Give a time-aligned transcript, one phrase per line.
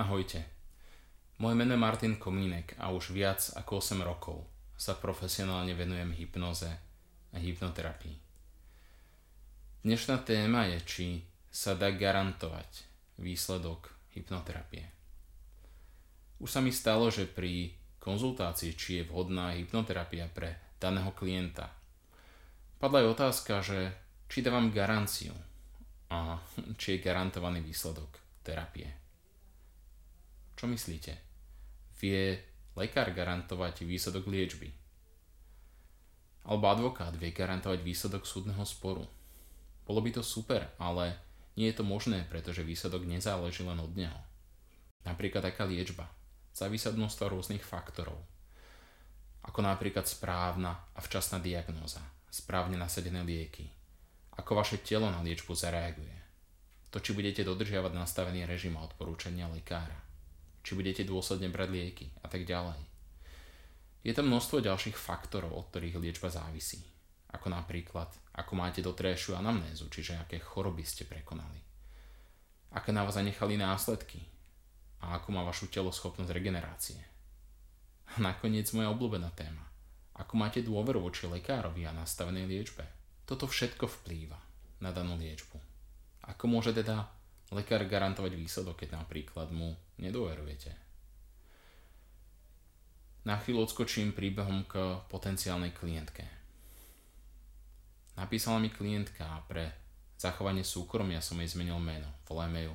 [0.00, 0.40] Ahojte.
[1.44, 6.72] Moje meno je Martin Komínek a už viac ako 8 rokov sa profesionálne venujem hypnoze
[7.28, 8.16] a hypnoterapii.
[9.84, 11.06] Dnešná téma je, či
[11.52, 12.88] sa dá garantovať
[13.20, 14.88] výsledok hypnoterapie.
[16.40, 21.68] Už sa mi stalo, že pri konzultácii, či je vhodná hypnoterapia pre daného klienta,
[22.80, 23.92] padla aj otázka, že
[24.32, 25.36] či dávam garanciu
[26.08, 26.40] a
[26.80, 28.99] či je garantovaný výsledok terapie.
[30.60, 31.16] Čo myslíte?
[32.04, 32.36] Vie
[32.76, 34.68] lekár garantovať výsledok liečby?
[36.44, 39.08] Alebo advokát vie garantovať výsledok súdneho sporu?
[39.88, 41.16] Bolo by to super, ale
[41.56, 44.20] nie je to možné, pretože výsledok nezáleží len od neho.
[45.08, 46.12] Napríklad taká liečba.
[46.52, 48.20] Závisí od množstva rôznych faktorov.
[49.48, 53.64] Ako napríklad správna a včasná diagnóza, správne nasadené lieky,
[54.36, 56.20] ako vaše telo na liečbu zareaguje,
[56.92, 60.09] to, či budete dodržiavať nastavený režim a odporúčania lekára,
[60.60, 62.80] či budete dôsledne brať lieky a tak ďalej.
[64.00, 66.80] Je tam množstvo ďalších faktorov, od ktorých liečba závisí.
[67.30, 71.60] Ako napríklad, ako máte doterajšiu anamnézu, čiže aké choroby ste prekonali.
[72.72, 74.18] Aké na vás zanechali následky
[75.04, 77.00] a ako má vašu telo schopnosť regenerácie.
[78.16, 79.68] A nakoniec moja obľúbená téma.
[80.16, 82.84] Ako máte dôveru voči lekárovi a nastavenej liečbe.
[83.24, 84.36] Toto všetko vplýva
[84.82, 85.56] na danú liečbu.
[86.28, 87.08] Ako môže teda
[87.50, 90.70] lekár garantovať výsledok, keď napríklad mu nedôverujete.
[93.26, 96.24] Na chvíľu odskočím príbehom k potenciálnej klientke.
[98.16, 99.70] Napísala mi klientka a pre
[100.16, 102.08] zachovanie súkromia som jej zmenil meno.
[102.24, 102.74] Volajme ju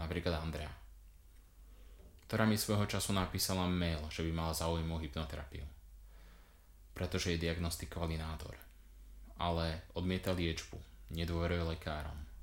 [0.00, 0.72] napríklad Andrea.
[2.26, 5.62] Ktorá mi svojho času napísala mail, že by mala záujem o hypnoterapiu.
[6.96, 8.56] Pretože jej diagnostikovali nádor.
[9.38, 10.78] Ale odmieta liečbu,
[11.14, 12.33] nedôveruje lekárom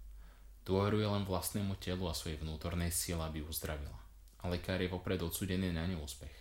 [0.62, 3.98] Dôveruje len vlastnému telu a svojej vnútornej sile, aby uzdravila.
[4.46, 6.34] A lekár je vopred odsudený na neúspech,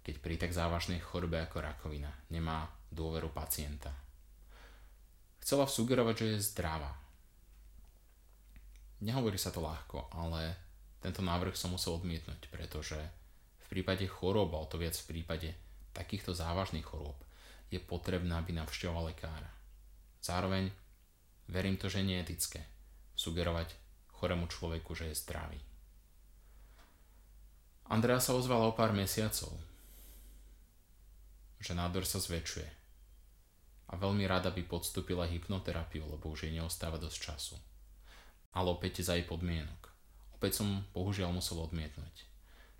[0.00, 3.92] keď pri tak závažnej chorobe ako rakovina nemá dôveru pacienta.
[5.44, 6.92] Chcela sugerovať, že je zdravá.
[9.00, 10.56] Nehovorí sa to ľahko, ale
[11.00, 12.96] tento návrh som musel odmietnúť, pretože
[13.64, 15.48] v prípade chorób, a to viac v prípade
[15.96, 17.16] takýchto závažných chorôb,
[17.72, 19.48] je potrebné, aby navštevoval lekára.
[20.20, 20.68] Zároveň
[21.48, 22.60] verím to, že nie etické
[23.20, 23.76] sugerovať
[24.16, 25.60] chorému človeku, že je zdravý.
[27.92, 29.52] Andrea sa ozvala o pár mesiacov,
[31.60, 32.68] že nádor sa zväčšuje
[33.90, 37.56] a veľmi rada by podstúpila hypnoterapiu, lebo už jej neostáva dosť času.
[38.56, 39.90] Ale opäť za jej podmienok.
[40.38, 42.24] Opäť som bohužiaľ musel odmietnúť.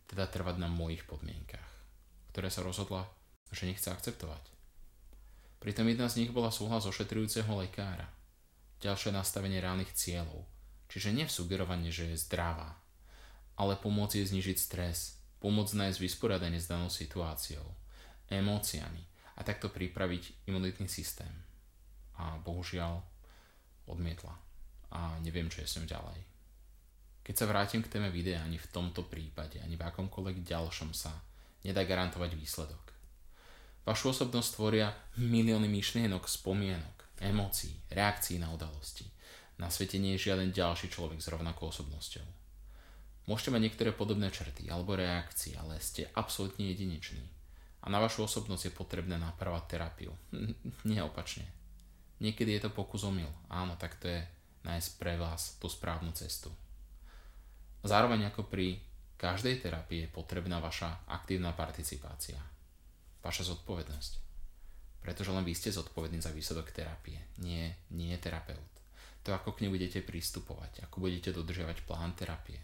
[0.06, 1.66] Teda trvať na mojich podmienkach,
[2.30, 3.10] ktoré sa rozhodla,
[3.50, 4.42] že nechce akceptovať.
[5.58, 8.08] Pritom jedna z nich bola súhlas ošetrujúceho lekára–
[8.80, 10.48] ďalšie nastavenie reálnych cieľov,
[10.88, 12.80] čiže nevsugerovanie, že je zdravá,
[13.60, 17.64] ale pomôcť jej znižiť stres, pomôcť nájsť vysporiadanie s danou situáciou,
[18.28, 19.04] emóciami
[19.36, 21.32] a takto pripraviť imunitný systém.
[22.20, 23.00] A bohužiaľ
[23.88, 24.36] odmietla
[24.90, 26.18] a neviem, čo je sem ďalej.
[27.22, 31.14] Keď sa vrátim k téme videa, ani v tomto prípade, ani v akomkoľvek ďalšom sa
[31.62, 32.84] nedá garantovať výsledok.
[33.86, 39.04] Vašu osobnosť tvoria milióny myšlienok, spomienok, emócií, reakcií na udalosti.
[39.60, 42.24] Na svete nie je žiaden ďalší človek s rovnakou osobnosťou.
[43.28, 47.20] Môžete mať niektoré podobné črty alebo reakcie, ale ste absolútne jedineční.
[47.84, 50.12] A na vašu osobnosť je potrebné napravať terapiu.
[50.88, 51.44] Nie opačne.
[52.20, 53.28] Niekedy je to pokus omyl.
[53.48, 54.20] Áno, tak to je
[54.64, 56.52] nájsť pre vás tú správnu cestu.
[57.80, 58.76] Zároveň ako pri
[59.16, 62.36] každej terapii je potrebná vaša aktívna participácia.
[63.24, 64.29] Vaša zodpovednosť.
[65.00, 68.72] Pretože len vy ste zodpovední za výsledok terapie, nie, nie terapeut.
[69.24, 72.60] To ako k nej budete pristupovať, ako budete dodržiavať plán terapie.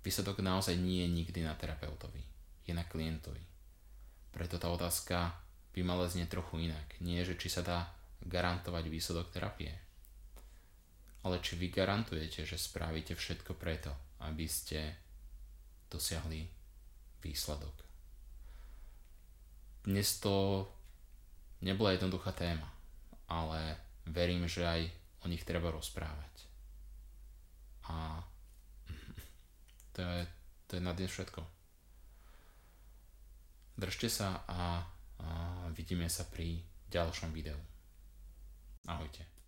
[0.00, 2.24] Výsledok naozaj nie je nikdy na terapeutovi,
[2.64, 3.40] je na klientovi.
[4.32, 5.36] Preto tá otázka
[5.76, 6.96] by mala znieť trochu inak.
[7.04, 7.92] Nie, že či sa dá
[8.24, 9.72] garantovať výsledok terapie,
[11.24, 13.92] ale či vy garantujete, že spravíte všetko preto,
[14.24, 14.96] aby ste
[15.88, 16.48] dosiahli
[17.20, 17.76] výsledok.
[19.84, 20.64] Dnes to
[21.60, 22.68] Nebola jednoduchá téma,
[23.28, 23.76] ale
[24.08, 24.80] verím, že aj
[25.24, 26.34] o nich treba rozprávať.
[27.92, 28.24] A
[29.94, 30.20] to je,
[30.66, 31.44] to je na dnes všetko.
[33.76, 34.84] Držte sa a,
[35.20, 35.28] a
[35.72, 37.56] vidíme sa pri ďalšom videu.
[38.88, 39.39] Ahojte.